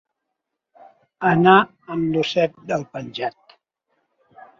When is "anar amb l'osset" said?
1.31-2.57